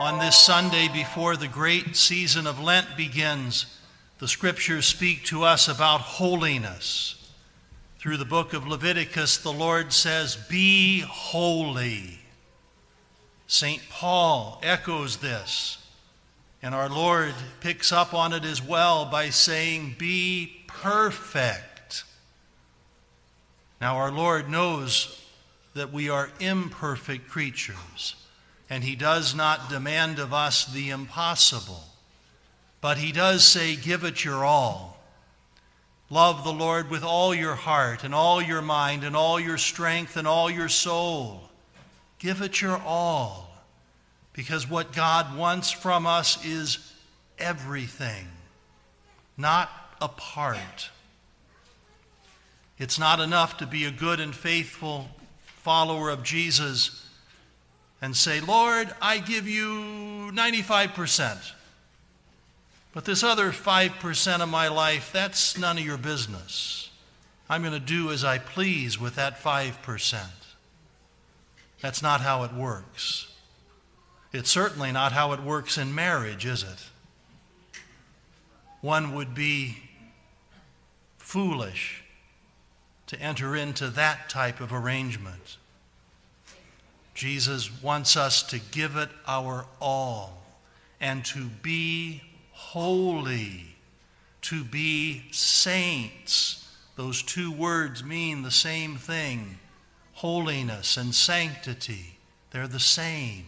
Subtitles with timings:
[0.00, 3.66] On this Sunday before the great season of Lent begins,
[4.18, 7.30] the scriptures speak to us about holiness.
[7.98, 12.18] Through the book of Leviticus, the Lord says, Be holy.
[13.46, 13.82] St.
[13.90, 15.76] Paul echoes this,
[16.62, 22.04] and our Lord picks up on it as well by saying, Be perfect.
[23.82, 25.22] Now, our Lord knows
[25.74, 28.14] that we are imperfect creatures
[28.70, 31.82] and he does not demand of us the impossible.
[32.80, 34.96] But he does say, Give it your all.
[36.08, 40.16] Love the Lord with all your heart and all your mind and all your strength
[40.16, 41.50] and all your soul.
[42.20, 43.48] Give it your all.
[44.32, 46.92] Because what God wants from us is
[47.38, 48.26] everything,
[49.36, 50.90] not a part.
[52.78, 55.08] It's not enough to be a good and faithful
[55.62, 57.04] follower of Jesus
[58.02, 61.52] and say, Lord, I give you 95%.
[62.92, 66.90] But this other 5% of my life, that's none of your business.
[67.48, 70.20] I'm going to do as I please with that 5%.
[71.80, 73.28] That's not how it works.
[74.32, 76.88] It's certainly not how it works in marriage, is it?
[78.80, 79.76] One would be
[81.18, 82.02] foolish
[83.08, 85.56] to enter into that type of arrangement.
[87.20, 90.40] Jesus wants us to give it our all
[91.02, 93.76] and to be holy,
[94.40, 96.66] to be saints.
[96.96, 99.58] Those two words mean the same thing
[100.14, 102.16] holiness and sanctity.
[102.52, 103.44] They're the same.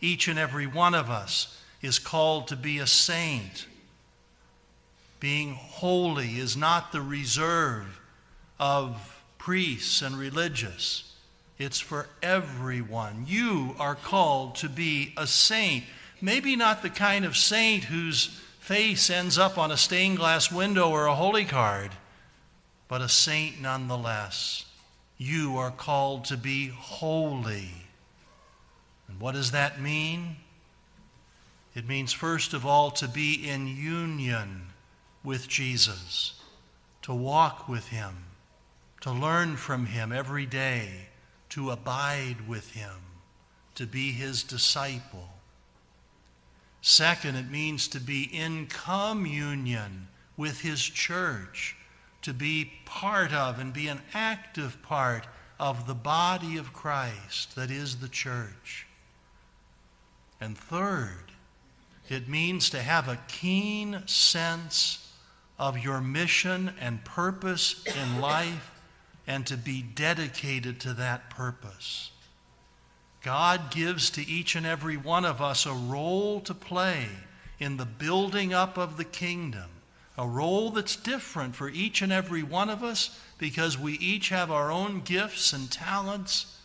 [0.00, 3.68] Each and every one of us is called to be a saint.
[5.20, 8.00] Being holy is not the reserve
[8.58, 11.13] of priests and religious.
[11.58, 13.26] It's for everyone.
[13.28, 15.84] You are called to be a saint.
[16.20, 18.26] Maybe not the kind of saint whose
[18.58, 21.92] face ends up on a stained glass window or a holy card,
[22.88, 24.64] but a saint nonetheless.
[25.16, 27.70] You are called to be holy.
[29.06, 30.36] And what does that mean?
[31.74, 34.68] It means, first of all, to be in union
[35.22, 36.40] with Jesus,
[37.02, 38.24] to walk with Him,
[39.02, 41.08] to learn from Him every day
[41.54, 42.96] to abide with him,
[43.76, 45.28] to be his disciple.
[46.80, 51.76] Second, it means to be in communion with his church,
[52.22, 55.28] to be part of and be an active part
[55.60, 58.88] of the body of Christ that is the church.
[60.40, 61.30] And third,
[62.08, 65.12] it means to have a keen sense
[65.56, 68.73] of your mission and purpose in life
[69.26, 72.10] and to be dedicated to that purpose.
[73.22, 77.06] God gives to each and every one of us a role to play
[77.58, 79.70] in the building up of the kingdom,
[80.18, 84.50] a role that's different for each and every one of us because we each have
[84.50, 86.58] our own gifts and talents.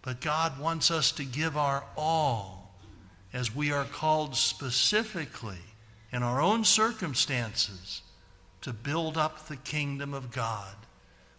[0.00, 2.74] But God wants us to give our all
[3.32, 5.60] as we are called specifically
[6.10, 8.02] in our own circumstances
[8.62, 10.74] to build up the kingdom of God.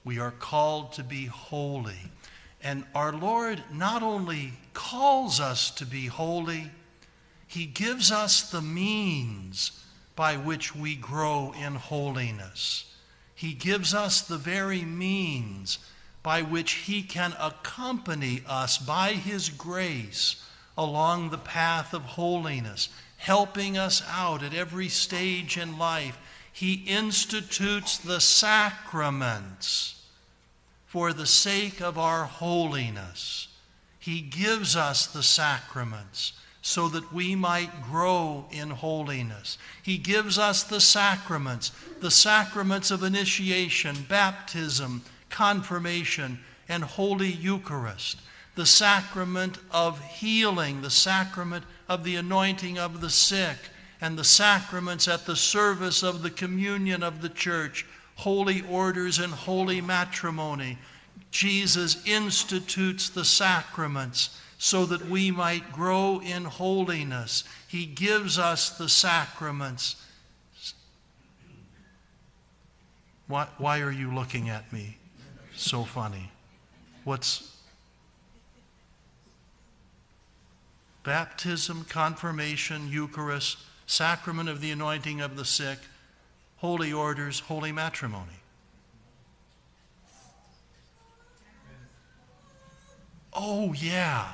[0.04, 2.12] We are called to be holy.
[2.62, 6.72] And our Lord not only calls us to be holy,
[7.48, 9.84] He gives us the means
[10.16, 12.86] by which we grow in holiness.
[13.36, 15.80] He gives us the very means
[16.22, 20.42] by which He can accompany us by His grace
[20.78, 26.18] along the path of holiness, helping us out at every stage in life
[26.54, 30.02] he institutes the sacraments
[30.86, 33.48] for the sake of our holiness.
[34.00, 39.58] He gives us the sacraments so that we might grow in holiness.
[39.82, 46.40] He gives us the sacraments, the sacraments of initiation, baptism, confirmation,
[46.70, 48.20] and Holy Eucharist,
[48.56, 53.58] the sacrament of healing, the sacrament of the anointing of the sick,
[54.04, 57.86] and the sacraments at the service of the communion of the church,
[58.16, 60.78] holy orders and holy matrimony.
[61.32, 67.46] Jesus institutes the sacraments so that we might grow in holiness.
[67.66, 69.96] He gives us the sacraments.
[73.28, 74.98] Why, why are you looking at me
[75.56, 76.30] so funny?
[77.06, 77.56] What's
[81.04, 83.60] baptism, confirmation, Eucharist?
[83.94, 85.78] Sacrament of the anointing of the sick,
[86.58, 88.42] holy orders, holy matrimony.
[93.32, 94.32] Oh, yeah,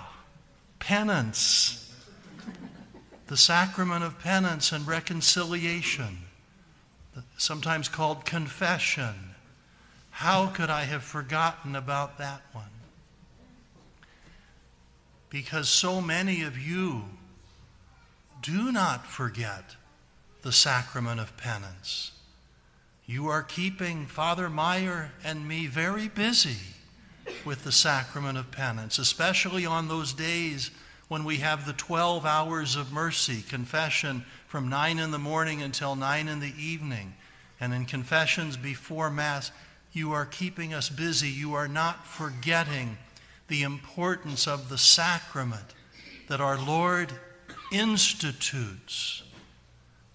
[0.79, 1.93] penance.
[3.27, 6.19] the sacrament of penance and reconciliation,
[7.37, 9.35] sometimes called confession.
[10.09, 12.65] How could I have forgotten about that one?
[15.29, 17.03] Because so many of you
[18.41, 19.75] do not forget
[20.41, 22.11] the sacrament of penance.
[23.05, 26.75] You are keeping Father Meyer and me very busy
[27.43, 30.71] with the sacrament of penance, especially on those days
[31.07, 35.95] when we have the 12 hours of mercy, confession from 9 in the morning until
[35.95, 37.15] 9 in the evening,
[37.59, 39.51] and in confessions before Mass.
[39.91, 41.29] You are keeping us busy.
[41.29, 42.97] You are not forgetting
[43.47, 45.73] the importance of the sacrament
[46.27, 47.11] that our Lord
[47.71, 49.23] institutes,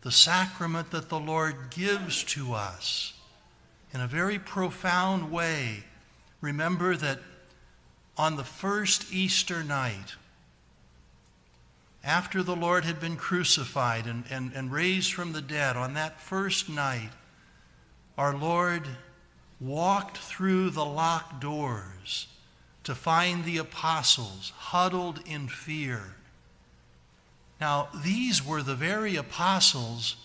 [0.03, 3.15] the sacrament that the Lord gives to us
[3.93, 5.85] in a very profound way.
[6.41, 7.21] Remember that
[8.17, 10.15] on the first Easter night,
[12.03, 16.21] after the Lord had been crucified and, and, and raised from the dead, on that
[16.21, 17.11] first night,
[18.19, 18.83] our Lord
[19.61, 22.27] walked through the locked doors
[22.85, 26.17] to find the apostles huddled in fear.
[27.61, 30.17] Now, these were the very apostles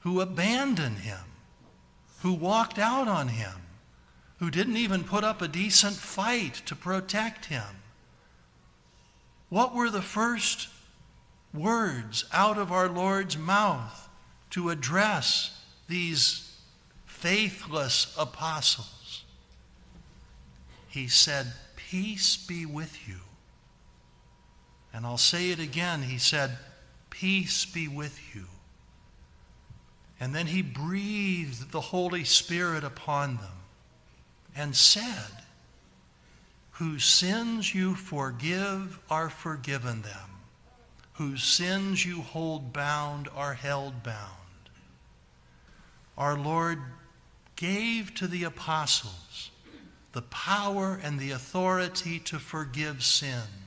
[0.00, 1.18] who abandoned him,
[2.22, 3.54] who walked out on him,
[4.38, 7.82] who didn't even put up a decent fight to protect him.
[9.48, 10.68] What were the first
[11.52, 14.08] words out of our Lord's mouth
[14.50, 16.56] to address these
[17.04, 19.24] faithless apostles?
[20.88, 23.16] He said, Peace be with you.
[24.92, 26.02] And I'll say it again.
[26.02, 26.56] He said,
[27.18, 28.44] Peace be with you.
[30.20, 33.62] And then he breathed the Holy Spirit upon them
[34.54, 35.44] and said,
[36.72, 40.28] Whose sins you forgive are forgiven them,
[41.14, 44.68] whose sins you hold bound are held bound.
[46.18, 46.80] Our Lord
[47.56, 49.50] gave to the apostles
[50.12, 53.65] the power and the authority to forgive sins.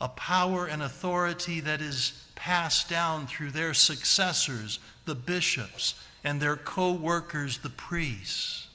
[0.00, 6.56] A power and authority that is passed down through their successors, the bishops, and their
[6.56, 8.68] co workers, the priests.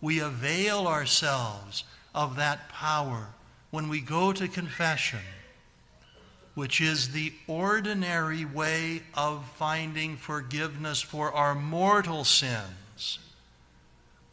[0.00, 1.84] We avail ourselves
[2.14, 3.28] of that power
[3.70, 5.20] when we go to confession,
[6.54, 13.18] which is the ordinary way of finding forgiveness for our mortal sins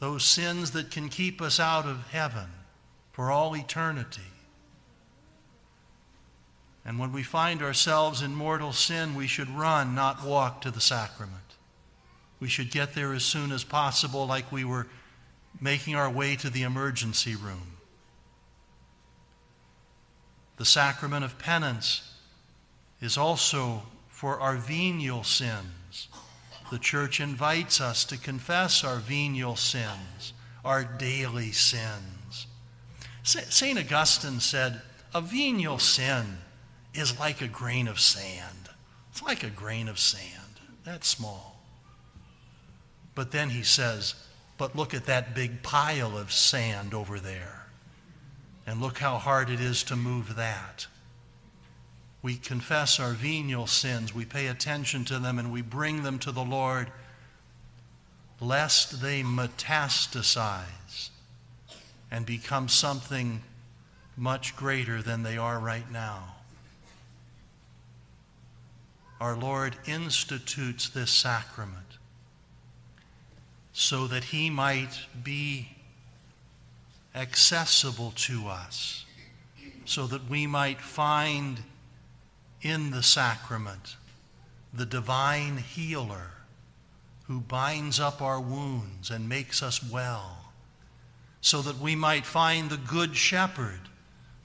[0.02, 2.48] those sins that can keep us out of heaven
[3.12, 4.22] for all eternity.
[6.84, 10.82] And when we find ourselves in mortal sin, we should run, not walk to the
[10.82, 11.38] sacrament.
[12.40, 14.88] We should get there as soon as possible, like we were
[15.60, 17.78] making our way to the emergency room.
[20.58, 22.16] The sacrament of penance
[23.00, 26.08] is also for our venial sins.
[26.72, 32.48] The church invites us to confess our venial sins, our daily sins.
[33.24, 33.78] St.
[33.78, 34.82] Augustine said,
[35.14, 36.38] A venial sin
[36.94, 38.70] is like a grain of sand.
[39.12, 41.62] It's like a grain of sand, That's small.
[43.14, 44.16] But then he says,
[44.58, 47.68] But look at that big pile of sand over there.
[48.66, 50.88] And look how hard it is to move that.
[52.22, 56.32] We confess our venial sins, we pay attention to them, and we bring them to
[56.32, 56.92] the Lord,
[58.40, 61.10] lest they metastasize
[62.12, 63.42] and become something
[64.16, 66.36] much greater than they are right now.
[69.22, 71.86] Our Lord institutes this sacrament
[73.72, 75.70] so that He might be
[77.14, 79.06] accessible to us,
[79.86, 81.60] so that we might find
[82.64, 83.96] in the sacrament,
[84.74, 86.32] the divine healer
[87.28, 90.52] who binds up our wounds and makes us well,
[91.42, 93.82] so that we might find the good shepherd,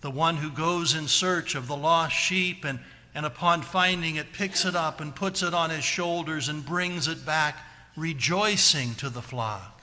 [0.03, 2.79] the one who goes in search of the lost sheep and,
[3.17, 7.09] and upon finding it picks it up and puts it on his shoulders and brings
[7.09, 7.57] it back
[7.97, 9.83] rejoicing to the flock.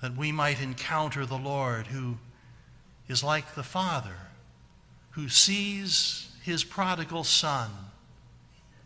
[0.00, 2.18] That we might encounter the Lord who
[3.08, 4.14] is like the Father,
[5.10, 7.70] who sees his prodigal son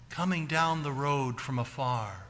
[0.09, 2.25] coming down the road from afar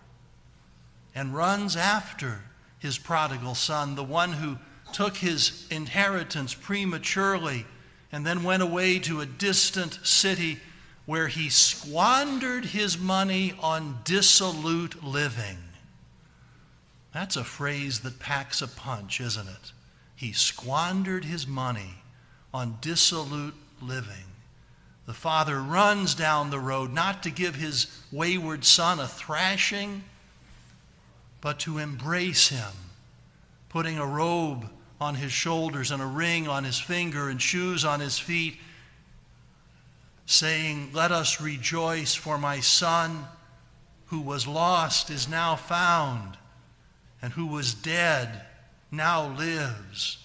[1.14, 2.40] and runs after
[2.80, 4.58] his prodigal son, the one who
[4.92, 7.64] took his inheritance prematurely
[8.12, 10.61] and then went away to a distant city
[11.07, 15.59] where he squandered his money on dissolute living.
[17.12, 19.73] That's a phrase that packs a punch, isn't it?
[20.14, 21.97] He squandered his money
[22.54, 24.26] on dissolute living
[25.07, 30.04] The father runs down the road not to give his wayward son a thrashing,
[31.40, 32.73] but to embrace him,
[33.69, 34.71] putting a robe
[35.02, 38.56] on his shoulders and a ring on his finger and shoes on his feet,
[40.25, 43.26] saying, Let us rejoice, for my son
[44.06, 46.37] who was lost is now found,
[47.21, 48.42] and who was dead
[48.90, 50.18] now lives.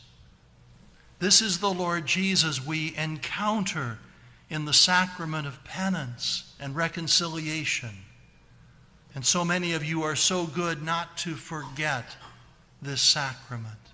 [1.19, 3.97] This is the Lord Jesus we encounter
[4.49, 7.89] in the sacrament of penance and reconciliation.
[9.15, 12.15] And so many of you are so good not to forget
[12.81, 13.86] this sacrament.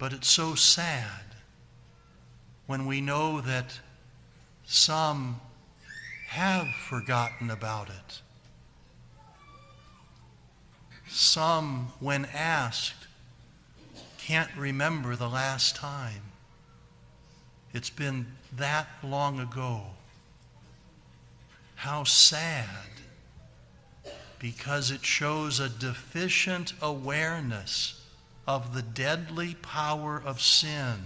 [0.00, 1.36] But it's so sad
[2.66, 3.80] when we know that
[4.64, 5.42] some
[6.28, 8.22] have forgotten about it.
[11.06, 13.08] Some, when asked,
[14.16, 16.22] can't remember the last time.
[17.74, 18.26] It's been
[18.56, 19.82] that long ago.
[21.74, 22.88] How sad,
[24.38, 27.99] because it shows a deficient awareness
[28.50, 30.96] of the deadly power of sin.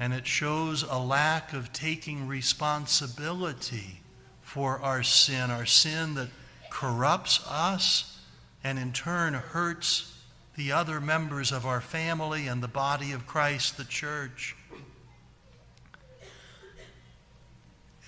[0.00, 4.00] And it shows a lack of taking responsibility
[4.42, 6.26] for our sin, our sin that
[6.70, 8.18] corrupts us
[8.64, 10.18] and in turn hurts
[10.56, 14.56] the other members of our family and the body of Christ, the church.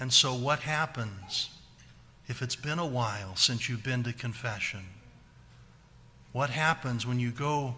[0.01, 1.51] And so, what happens
[2.27, 4.98] if it's been a while since you've been to confession?
[6.39, 7.75] What happens when you go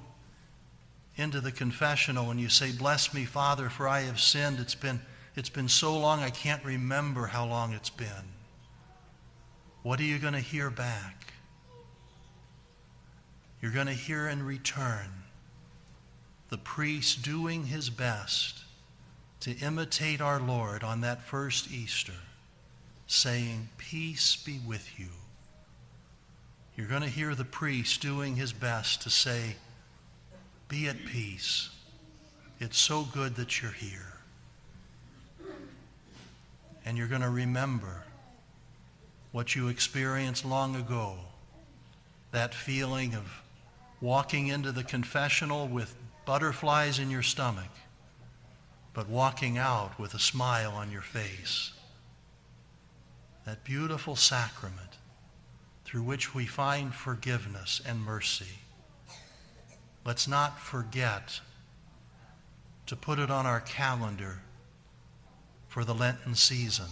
[1.16, 4.60] into the confessional and you say, Bless me, Father, for I have sinned?
[4.60, 5.00] It's been,
[5.34, 8.34] it's been so long I can't remember how long it's been.
[9.82, 11.32] What are you going to hear back?
[13.62, 15.08] you're going to hear in return
[16.50, 18.58] the priest doing his best
[19.40, 22.12] to imitate our Lord on that first Easter,
[23.06, 25.08] saying, Peace be with you.
[26.76, 29.56] You're going to hear the priest doing his best to say,
[30.68, 31.70] Be at peace.
[32.58, 34.14] It's so good that you're here.
[36.84, 38.04] And you're going to remember
[39.32, 41.16] what you experienced long ago
[42.32, 43.42] that feeling of
[44.00, 47.70] walking into the confessional with butterflies in your stomach,
[48.94, 51.72] but walking out with a smile on your face.
[53.46, 54.96] That beautiful sacrament
[55.90, 58.58] through which we find forgiveness and mercy.
[60.04, 61.40] Let's not forget
[62.86, 64.40] to put it on our calendar
[65.68, 66.86] for the Lenten season.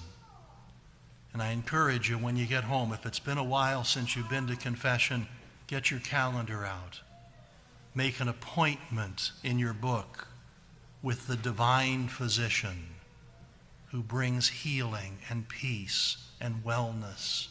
[1.33, 4.31] And I encourage you when you get home, if it's been a while since you've
[4.31, 5.27] been to confession,
[5.69, 7.03] Get your calendar out.
[7.95, 10.27] Make an appointment in your book
[11.03, 12.89] with the divine physician
[13.91, 17.49] who brings healing and peace and wellness.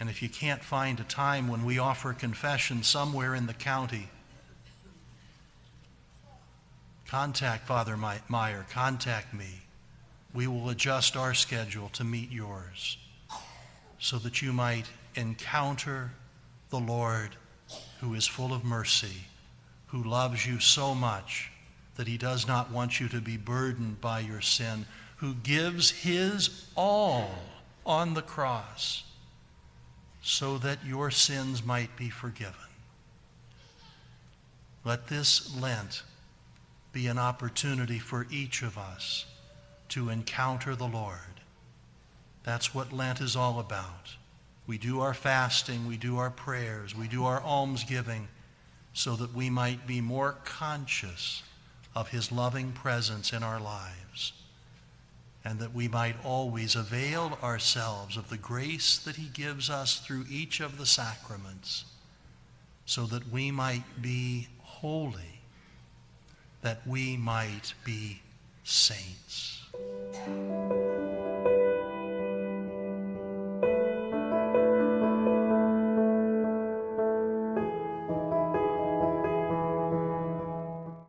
[0.00, 4.08] And if you can't find a time when we offer confession somewhere in the county,
[7.06, 7.96] contact Father
[8.28, 9.62] Meyer, contact me.
[10.32, 12.98] We will adjust our schedule to meet yours
[14.00, 16.10] so that you might encounter
[16.70, 17.36] the Lord
[18.00, 19.26] who is full of mercy,
[19.86, 21.50] who loves you so much
[21.94, 24.84] that he does not want you to be burdened by your sin,
[25.18, 27.30] who gives his all
[27.86, 29.04] on the cross
[30.24, 32.54] so that your sins might be forgiven.
[34.82, 36.02] Let this Lent
[36.92, 39.26] be an opportunity for each of us
[39.90, 41.18] to encounter the Lord.
[42.42, 44.16] That's what Lent is all about.
[44.66, 48.28] We do our fasting, we do our prayers, we do our almsgiving
[48.94, 51.42] so that we might be more conscious
[51.94, 54.32] of his loving presence in our lives
[55.44, 60.24] and that we might always avail ourselves of the grace that he gives us through
[60.30, 61.84] each of the sacraments
[62.86, 65.40] so that we might be holy,
[66.62, 68.20] that we might be
[68.62, 69.63] saints.